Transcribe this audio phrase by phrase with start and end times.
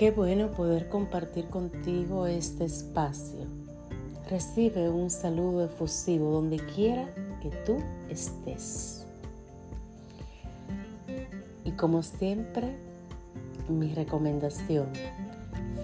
[0.00, 3.40] Qué bueno poder compartir contigo este espacio.
[4.30, 7.76] Recibe un saludo efusivo donde quiera que tú
[8.08, 9.04] estés.
[11.66, 12.74] Y como siempre,
[13.68, 14.86] mi recomendación,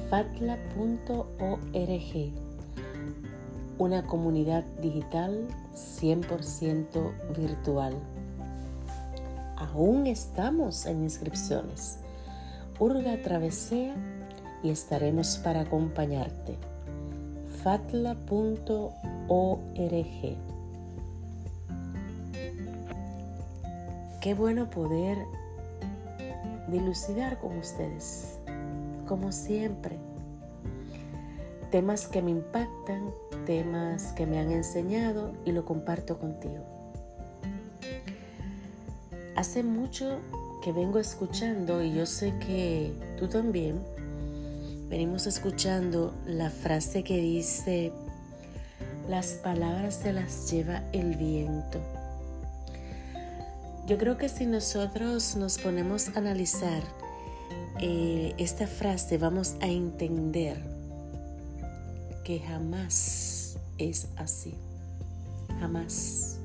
[0.08, 1.26] fatla.org,
[3.76, 7.92] una comunidad digital 100% virtual.
[9.58, 11.98] Aún estamos en inscripciones
[12.78, 13.94] Urga Travesea
[14.62, 16.58] y estaremos para acompañarte.
[17.62, 18.16] fatla.org
[24.20, 25.16] Qué bueno poder
[26.68, 28.38] dilucidar con ustedes,
[29.08, 29.96] como siempre.
[31.70, 33.10] Temas que me impactan,
[33.46, 36.64] temas que me han enseñado y lo comparto contigo.
[39.34, 40.18] Hace mucho
[40.72, 43.80] vengo escuchando, y yo sé que tú también,
[44.88, 47.92] venimos escuchando la frase que dice,
[49.08, 51.80] las palabras se las lleva el viento.
[53.86, 56.82] Yo creo que si nosotros nos ponemos a analizar
[57.80, 60.60] eh, esta frase, vamos a entender
[62.24, 64.54] que jamás es así.
[65.60, 66.38] Jamás.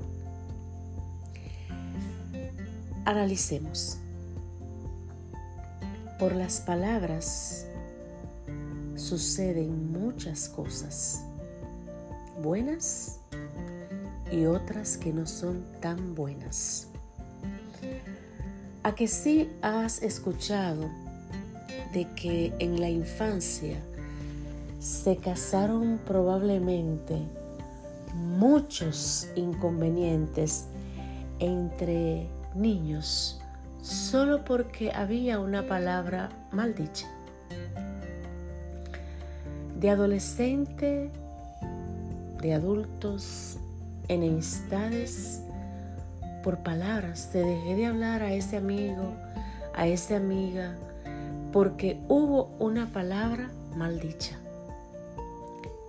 [3.06, 4.01] Analicemos.
[6.22, 7.66] Por las palabras
[8.96, 11.24] suceden muchas cosas,
[12.44, 13.22] buenas
[14.32, 16.90] y otras que no son tan buenas.
[18.84, 20.92] A que sí has escuchado
[21.92, 23.80] de que en la infancia
[24.80, 27.18] se casaron probablemente
[28.14, 30.66] muchos inconvenientes
[31.40, 33.42] entre niños
[33.82, 37.08] solo porque había una palabra maldicha.
[39.80, 41.12] De adolescente,
[42.42, 43.58] de adultos,
[44.08, 45.42] enemistades
[46.44, 47.30] por palabras.
[47.32, 49.14] Te dejé de hablar a ese amigo,
[49.74, 50.76] a esa amiga,
[51.52, 54.38] porque hubo una palabra maldicha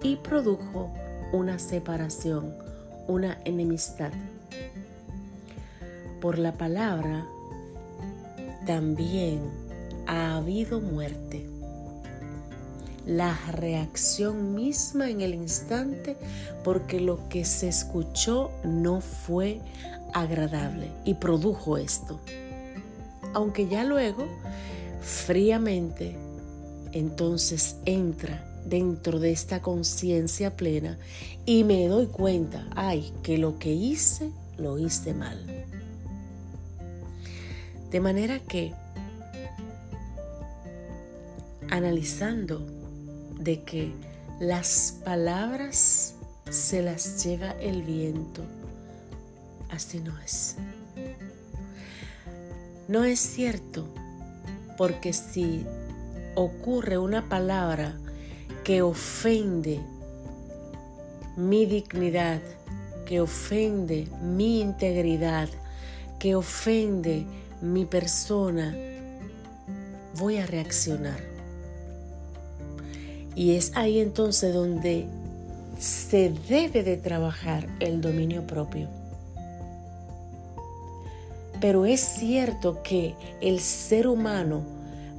[0.02, 0.90] y produjo
[1.32, 2.54] una separación,
[3.08, 4.12] una enemistad.
[6.20, 7.26] Por la palabra
[8.66, 9.40] también
[10.06, 11.46] ha habido muerte.
[13.06, 16.16] La reacción misma en el instante
[16.62, 19.60] porque lo que se escuchó no fue
[20.14, 22.20] agradable y produjo esto.
[23.34, 24.26] Aunque ya luego,
[25.00, 26.16] fríamente,
[26.92, 30.98] entonces entra dentro de esta conciencia plena
[31.44, 35.44] y me doy cuenta, ay, que lo que hice, lo hice mal.
[37.92, 38.72] De manera que,
[41.68, 42.66] analizando
[43.38, 43.92] de que
[44.40, 46.14] las palabras
[46.48, 48.42] se las lleva el viento,
[49.70, 50.56] así no es.
[52.88, 53.86] No es cierto,
[54.78, 55.66] porque si
[56.34, 57.94] ocurre una palabra
[58.64, 59.80] que ofende
[61.36, 62.40] mi dignidad,
[63.04, 65.50] que ofende mi integridad,
[66.18, 67.26] que ofende
[67.62, 68.76] mi persona,
[70.18, 71.20] voy a reaccionar.
[73.34, 75.06] Y es ahí entonces donde
[75.78, 78.88] se debe de trabajar el dominio propio.
[81.60, 84.62] Pero es cierto que el ser humano,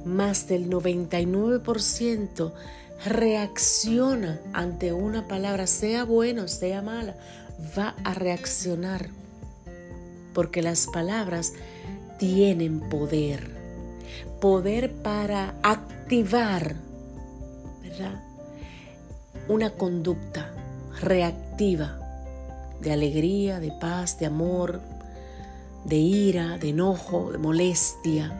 [0.04, 2.52] más del 99%,
[3.06, 7.16] reacciona ante una palabra, sea buena o sea mala,
[7.76, 9.08] va a reaccionar.
[10.34, 11.52] Porque las palabras
[12.18, 13.50] tienen poder.
[14.40, 16.76] Poder para activar,
[17.82, 18.22] ¿verdad?
[19.48, 20.52] Una conducta
[21.00, 21.98] reactiva
[22.80, 24.80] de alegría, de paz, de amor,
[25.84, 28.32] de ira, de enojo, de molestia.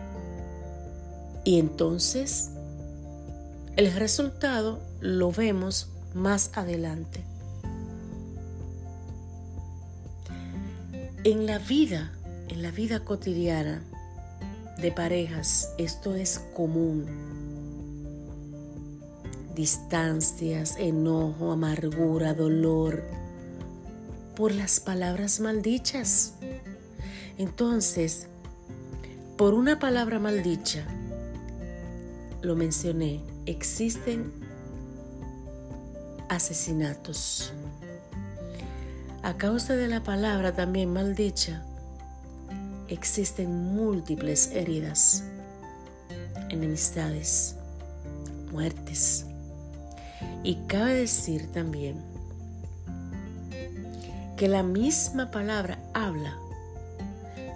[1.44, 2.50] Y entonces
[3.76, 7.24] el resultado lo vemos más adelante.
[11.24, 12.13] En la vida
[12.48, 13.82] en la vida cotidiana
[14.78, 17.06] de parejas esto es común.
[19.54, 23.04] Distancias, enojo, amargura, dolor
[24.34, 26.34] por las palabras maldichas.
[27.38, 28.26] Entonces,
[29.36, 30.84] por una palabra maldicha,
[32.42, 34.32] lo mencioné, existen
[36.28, 37.52] asesinatos.
[39.22, 41.64] A causa de la palabra también maldicha,
[42.88, 45.24] existen múltiples heridas,
[46.50, 47.56] enemistades,
[48.50, 49.26] muertes.
[50.42, 51.96] Y cabe decir también
[54.36, 56.36] que la misma palabra habla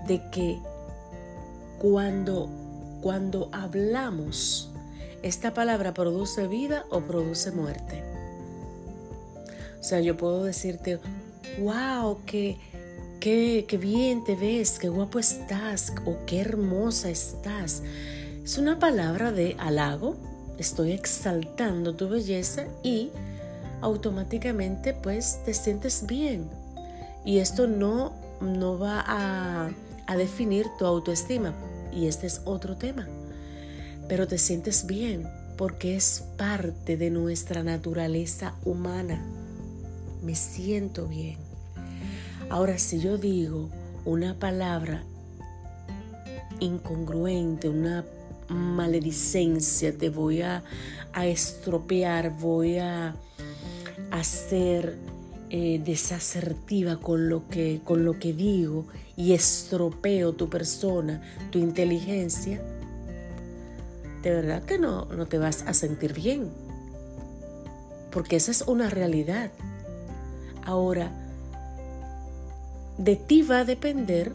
[0.07, 0.59] de que
[1.79, 2.49] cuando,
[3.03, 4.71] cuando hablamos,
[5.23, 8.03] esta palabra produce vida o produce muerte.
[9.81, 10.99] O sea, yo puedo decirte,
[11.61, 12.59] wow, qué,
[13.21, 17.83] qué, bien te ves, qué guapo estás o qué hermosa estás.
[18.45, 20.17] Es una palabra de halago,
[20.59, 23.11] estoy exaltando tu belleza y
[23.81, 26.49] automáticamente pues te sientes bien.
[27.25, 31.55] Y esto no, no va a definir tu autoestima.
[31.93, 33.07] Y este es otro tema.
[34.09, 39.23] Pero te sientes bien porque es parte de nuestra naturaleza humana.
[40.23, 41.48] Me siento bien.
[42.51, 43.69] Ahora, si yo digo
[44.07, 45.03] una palabra
[46.61, 48.07] incongruente, una
[48.49, 50.65] maledicencia, te voy a,
[51.15, 53.17] estropear, voy a
[54.11, 54.97] hacer
[55.51, 58.87] eh, desasertiva con lo, que, con lo que digo
[59.17, 62.63] y estropeo tu persona, tu inteligencia,
[64.23, 66.51] de verdad que no, no te vas a sentir bien.
[68.11, 69.51] Porque esa es una realidad.
[70.65, 71.13] Ahora,
[72.99, 74.33] de ti va a depender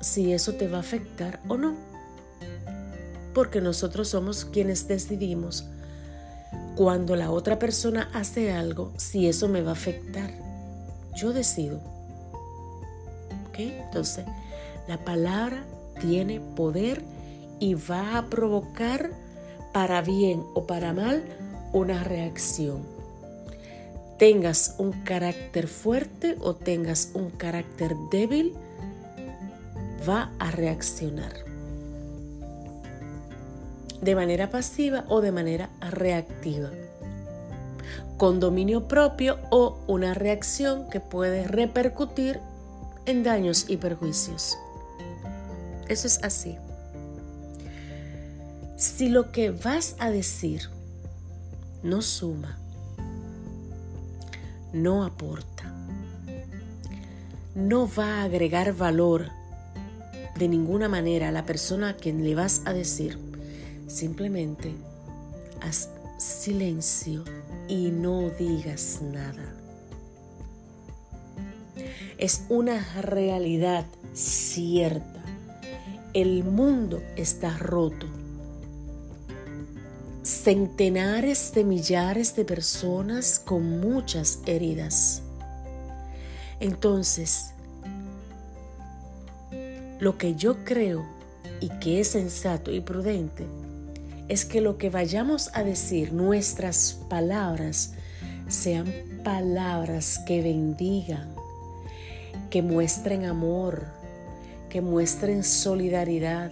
[0.00, 1.74] si eso te va a afectar o no.
[3.34, 5.66] Porque nosotros somos quienes decidimos
[6.76, 10.30] cuando la otra persona hace algo, si eso me va a afectar.
[11.14, 11.80] Yo decido.
[13.48, 13.58] ¿Ok?
[13.58, 14.24] Entonces,
[14.88, 15.64] la palabra
[16.00, 17.02] tiene poder
[17.60, 19.10] y va a provocar
[19.72, 21.22] para bien o para mal
[21.72, 22.91] una reacción.
[24.22, 28.54] Tengas un carácter fuerte o tengas un carácter débil,
[30.08, 31.32] va a reaccionar
[34.00, 36.70] de manera pasiva o de manera reactiva,
[38.16, 42.38] con dominio propio o una reacción que puede repercutir
[43.06, 44.56] en daños y perjuicios.
[45.88, 46.58] Eso es así.
[48.76, 50.70] Si lo que vas a decir
[51.82, 52.61] no suma,
[54.72, 55.74] no aporta,
[57.54, 59.28] no va a agregar valor
[60.38, 63.18] de ninguna manera a la persona a quien le vas a decir,
[63.92, 64.72] Simplemente
[65.60, 67.24] haz silencio
[67.68, 69.54] y no digas nada.
[72.16, 73.84] Es una realidad
[74.14, 75.22] cierta.
[76.14, 78.06] El mundo está roto.
[80.42, 85.22] Centenares de millares de personas con muchas heridas.
[86.58, 87.52] Entonces,
[90.00, 91.06] lo que yo creo
[91.60, 93.46] y que es sensato y prudente
[94.28, 97.92] es que lo que vayamos a decir, nuestras palabras,
[98.48, 98.92] sean
[99.22, 101.32] palabras que bendigan,
[102.50, 103.86] que muestren amor,
[104.68, 106.50] que muestren solidaridad,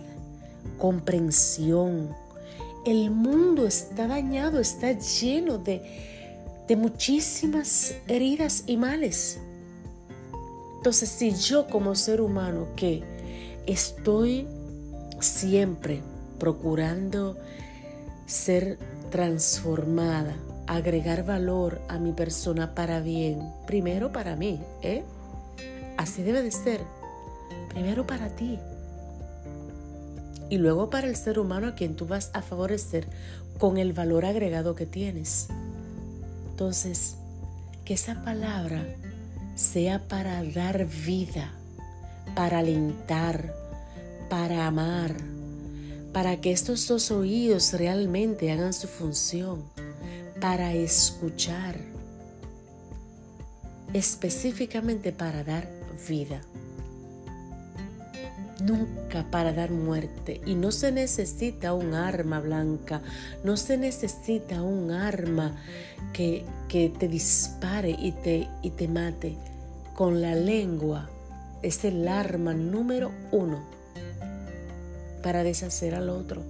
[0.79, 2.15] comprensión.
[2.85, 5.83] El mundo está dañado, está lleno de,
[6.67, 9.39] de muchísimas heridas y males.
[10.77, 13.03] Entonces, si yo como ser humano que
[13.67, 14.47] estoy
[15.21, 16.01] siempre
[16.39, 17.37] procurando
[18.25, 18.79] ser
[19.11, 25.03] transformada, agregar valor a mi persona para bien, primero para mí, ¿eh?
[25.97, 26.81] Así debe de ser.
[27.69, 28.59] Primero para ti.
[30.51, 33.07] Y luego para el ser humano a quien tú vas a favorecer
[33.59, 35.49] con el valor agregado que tienes.
[36.51, 37.17] Entonces,
[37.85, 38.85] que esa palabra
[39.55, 41.53] sea para dar vida,
[42.35, 43.55] para alentar,
[44.29, 45.15] para amar,
[46.13, 49.65] para que estos dos oídos realmente hagan su función,
[50.41, 51.77] para escuchar,
[53.93, 55.69] específicamente para dar
[56.09, 56.41] vida,
[58.61, 60.41] nunca para dar muerte.
[60.47, 63.03] Y no se necesita un arma blanca,
[63.45, 65.57] no se necesita un arma
[66.13, 69.37] que, que te dispare y te, y te mate.
[69.95, 71.09] Con la lengua
[71.63, 73.61] es el arma número uno
[75.23, 76.43] para deshacer al otro.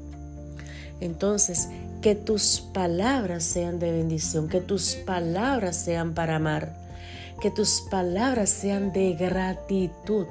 [1.00, 1.68] Entonces,
[2.02, 6.74] que tus palabras sean de bendición, que tus palabras sean para amar,
[7.40, 10.26] que tus palabras sean de gratitud.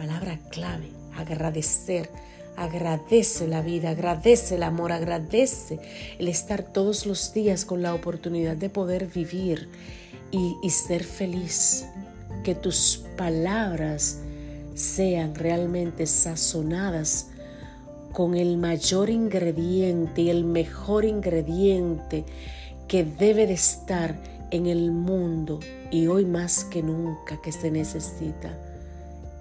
[0.00, 2.08] Palabra clave, agradecer.
[2.56, 5.78] Agradece la vida, agradece el amor, agradece
[6.18, 9.68] el estar todos los días con la oportunidad de poder vivir
[10.30, 11.84] y, ser feliz.
[12.44, 14.20] Que tus palabras
[14.74, 17.26] sean realmente sazonadas
[18.14, 22.24] con el mayor ingrediente y el mejor ingrediente
[22.88, 24.18] que debe de estar
[24.50, 28.56] en el mundo y hoy más que nunca que se necesita,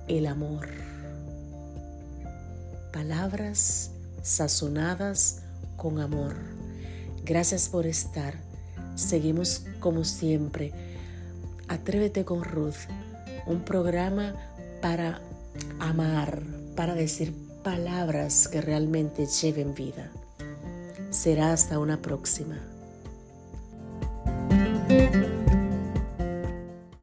[0.10, 0.68] el amor.
[2.92, 5.44] Palabras sazonadas
[5.78, 6.36] con amor.
[7.24, 8.34] Gracias por estar.
[8.96, 10.74] Seguimos como siempre.
[11.68, 12.90] Atrévete con Ruth,
[13.46, 14.34] un programa
[14.82, 15.22] para
[15.80, 16.42] amar,
[16.76, 20.10] para decir palabras que realmente lleven vida.
[21.12, 22.58] Será hasta una próxima.